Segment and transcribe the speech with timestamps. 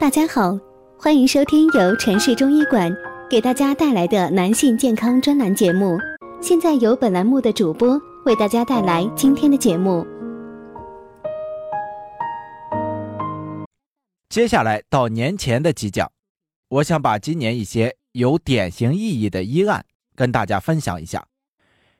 [0.00, 0.56] 大家好，
[0.96, 2.88] 欢迎收听由城市中医馆
[3.28, 5.98] 给大家带来的男性健康专栏节目。
[6.40, 10.06] 现在由本栏目的主播为大家带来今天的节目。
[14.28, 16.08] 接下来到年前的几讲，
[16.68, 19.84] 我想把今年一些有典型意义的医案
[20.14, 21.26] 跟大家分享一下。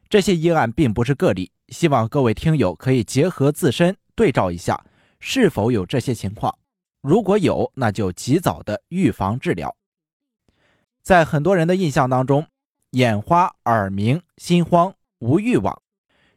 [0.09, 4.85] 这些医案并不是个例，希望各位听友可以结合自身对照一下，
[5.19, 6.57] 是否有这些情况。
[7.01, 9.75] 如果有，那就及早的预防治疗。
[11.02, 12.47] 在很多人的印象当中，
[12.91, 15.83] 眼花、耳鸣、心慌、无欲望，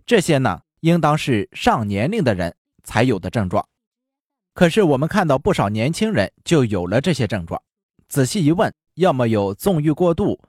[0.05, 3.67] 这些呢，应当是上年龄的人才有的症状。
[4.53, 7.61] 可是我们看到不少年轻人就有了这些症状。
[8.07, 10.39] 仔细一问，要么有纵欲过度、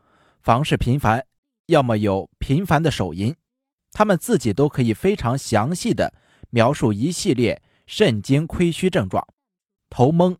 [0.42, 1.24] 房事频繁，
[1.66, 3.34] 要么有频繁的手淫，
[3.92, 6.12] 他们自己都可以非常详细的
[6.50, 9.26] 描述一系列肾精亏虚症状。
[9.92, 10.34] 头懵、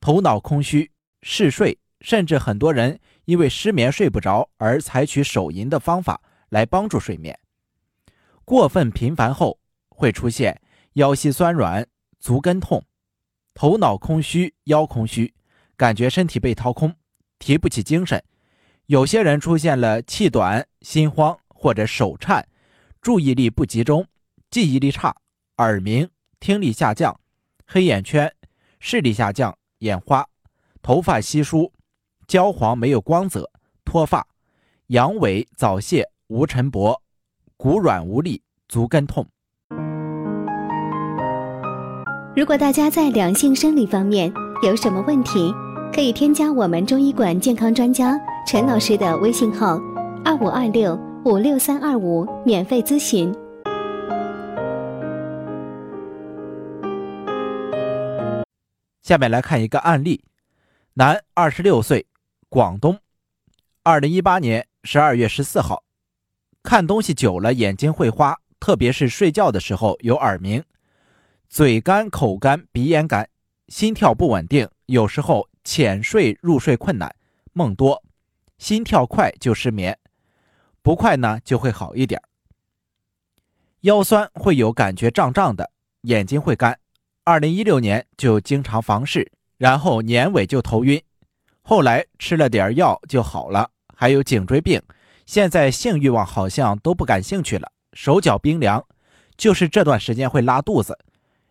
[0.00, 7.36] 头脑空虚、嗜睡，甚至很多人因为失眠睡不着而采取手淫的方法来帮助睡眠。
[8.44, 11.84] 过分频繁后会出现腰膝酸软、
[12.20, 12.84] 足跟痛、
[13.54, 15.34] 头脑空虚、腰空虚，
[15.76, 16.94] 感觉身体被掏空，
[17.40, 18.22] 提不起精神。
[18.86, 22.46] 有些人出现了气短、心慌或者手颤，
[23.00, 24.06] 注意力不集中、
[24.48, 25.16] 记忆力差、
[25.56, 27.18] 耳鸣、听力下降、
[27.66, 28.32] 黑眼圈。
[28.84, 30.26] 视力下降、眼花、
[30.82, 31.72] 头发稀疏、
[32.26, 33.48] 焦黄没有光泽、
[33.84, 34.26] 脱发、
[34.88, 36.98] 阳痿、早泄、无晨勃、
[37.56, 39.24] 骨软无力、足跟痛。
[42.34, 44.30] 如果大家在两性生理方面
[44.64, 45.54] 有什么问题，
[45.94, 49.78] 可以添加我们中医馆健康专家陈老师的微信号：
[50.24, 53.32] 二五二六五六三二五，免费咨询。
[59.02, 60.24] 下面来看一个案例：
[60.94, 62.06] 男，二十六岁，
[62.48, 63.00] 广东，
[63.82, 65.82] 二零一八年十二月十四号，
[66.62, 70.62] 看东西久了眼睛会花，特别是睡觉的时候有耳鸣，
[71.48, 73.28] 嘴干、口干、鼻咽干，
[73.66, 77.12] 心跳不稳定，有时候浅睡入睡困难，
[77.52, 78.00] 梦多，
[78.58, 79.98] 心跳快就失眠，
[80.80, 82.22] 不快呢就会好一点。
[83.80, 85.72] 腰酸会有感觉胀胀的，
[86.02, 86.78] 眼睛会干。
[87.24, 91.00] 二零一六年就经常房事，然后年尾就头晕，
[91.62, 93.70] 后来吃了点药就好了。
[93.94, 94.82] 还有颈椎病，
[95.24, 98.84] 现在性欲望好像都不感兴趣了，手脚冰凉，
[99.36, 100.98] 就是这段时间会拉肚子，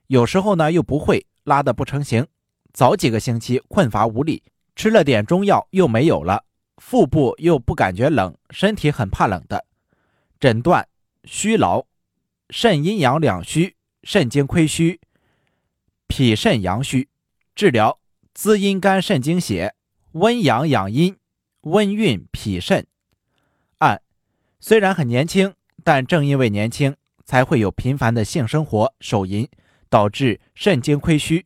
[0.08, 2.28] 有时候呢又不会拉的不成形。
[2.74, 4.44] 早几个星期困乏无力，
[4.76, 6.44] 吃了点中药又没有了，
[6.80, 9.64] 腹部又不感觉冷，身体很怕冷的。
[10.38, 10.86] 诊断
[11.24, 11.86] 虚劳，
[12.50, 15.00] 肾阴阳两虚，肾精亏虚。
[16.12, 17.08] 脾肾阳虚，
[17.56, 17.98] 治疗
[18.34, 19.74] 滋阴肝肾精血，
[20.12, 21.16] 温阳养阴，
[21.62, 22.86] 温运脾肾。
[23.78, 24.02] 按
[24.60, 25.54] 虽然很年轻，
[25.86, 29.48] 但正因为年轻，才会有频繁的性生活、手淫，
[29.90, 31.46] 导致肾精亏虚。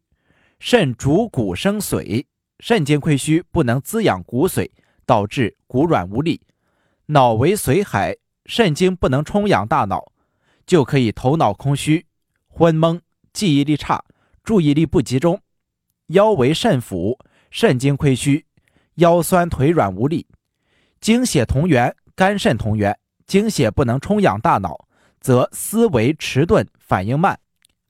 [0.59, 2.25] 肾主骨生髓，
[2.59, 4.71] 肾精亏虚不能滋养骨髓，
[5.05, 6.41] 导致骨软无力。
[7.05, 8.17] 脑为髓海，
[8.47, 10.11] 肾精不能充养大脑，
[10.65, 12.07] 就可以头脑空虚、
[12.47, 12.99] 昏蒙、
[13.31, 14.03] 记忆力差。
[14.45, 15.41] 注意力不集中，
[16.09, 17.17] 腰为肾府，
[17.49, 18.45] 肾精亏虚，
[18.97, 20.27] 腰酸腿软无力，
[21.01, 22.95] 精血同源，肝肾同源，
[23.25, 24.85] 精血不能充养大脑，
[25.19, 27.39] 则思维迟钝，反应慢。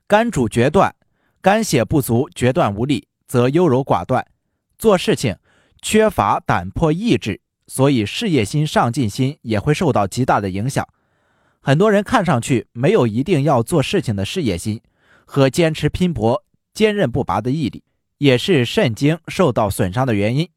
[0.07, 0.95] 肝主决断，
[1.41, 4.25] 肝血不足，决断无力，则优柔寡断，
[4.77, 5.35] 做事情
[5.81, 10.87] 缺乏胆魄意志，所以事业心、上进心也会受到极大的影响。
[11.59, 14.81] 很多人看上去没有一定要做事情的事业心
[15.25, 16.44] 和坚持拼搏。
[16.75, 17.83] 坚韧不拔的毅力，
[18.17, 20.47] 也是肾精受到损伤的原因。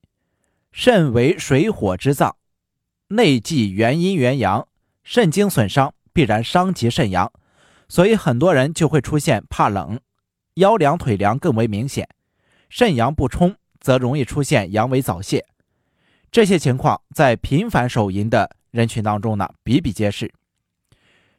[0.73, 2.37] 肾为水火之脏，
[3.09, 4.67] 内忌元阴元阳，
[5.03, 7.33] 肾精损伤必然伤及肾阳，
[7.89, 9.99] 所以很多人就会出现怕冷、
[10.55, 12.07] 腰凉腿凉更为明显。
[12.69, 15.47] 肾阳不充，则容易出现阳痿早泄。
[16.31, 20.31] 这些情况在频繁手淫的人群当中呢比比皆是。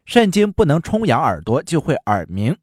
[0.05, 2.57] 肾精不能充养耳朵，就会耳鸣。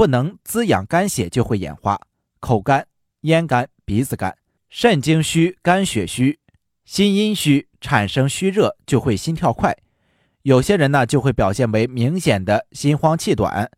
[0.00, 2.00] 不能滋养肝血，就会眼花、
[2.40, 2.86] 口干、
[3.20, 4.32] 咽干、鼻子干；
[4.70, 6.38] 肾精虚、肝血虚、
[6.86, 9.76] 心阴虚，产生虚热，就会心跳快。
[10.40, 13.70] 有些人呢，就会表现为明显的心慌气短，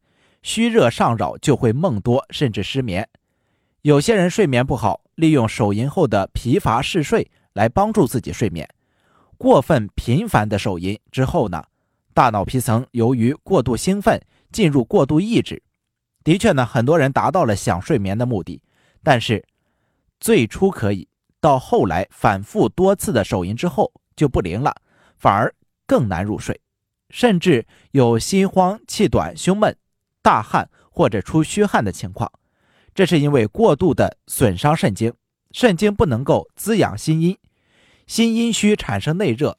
[0.44, 3.08] 虚热上扰，就会梦多，甚至失眠。
[3.80, 8.69] 有些人睡眠不好，利用手淫后的疲乏嗜睡来帮助自己睡眠。
[9.36, 11.64] 过分频繁的手淫之后呢，
[12.14, 14.22] 大脑皮层由于过度兴奋，
[14.52, 15.60] 进入过度抑制。
[16.24, 18.62] 的确呢，很多人达到了想睡眠的目的，
[19.02, 19.44] 但是
[20.20, 21.08] 最初可以，
[21.40, 24.76] 到后来反复多次的手淫之后就不灵了，
[25.19, 25.52] 反而
[25.86, 26.60] 更难入睡，
[27.10, 29.76] 甚至有心慌、气短、胸闷、
[30.22, 32.30] 大汗或者出虚汗的情况。
[32.94, 35.12] 这是因为过度的损伤肾经，
[35.50, 37.36] 肾经不能够滋养心阴，
[38.06, 39.58] 心阴虚产生内热，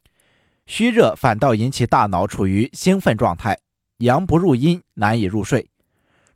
[0.66, 3.60] 虚热反倒引起大脑处于兴奋状态，
[3.98, 5.68] 阳不入阴，难以入睡。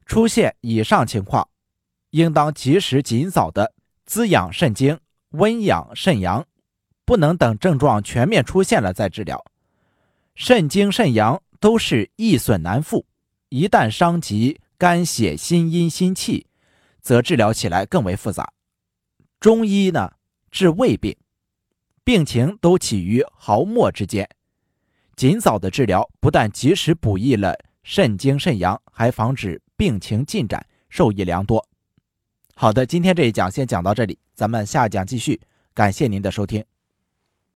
[0.07, 1.47] 出现以上情况，
[2.11, 3.73] 应当及时尽早的
[4.05, 4.97] 滋养肾经，
[5.31, 6.47] 温养肾阳，
[7.05, 9.45] 不能等症状全面出现了再治疗。
[10.33, 13.05] 肾经肾阳都是易损难复，
[13.49, 16.47] 一旦伤及肝血心阴心气，
[17.01, 18.53] 则治疗起来更为复杂。
[19.41, 20.13] 中医呢
[20.49, 21.15] 治胃病，
[22.05, 24.29] 病情都起于毫末之间，
[25.17, 27.53] 尽早的治疗不但及时补益了
[27.83, 29.61] 肾经肾阳，还防止。
[29.77, 31.65] 病情进展，受益良多。
[32.55, 35.39] 好的，今天这一讲先讲到这里，咱们下讲继续。
[35.73, 36.65] 感谢您的收听。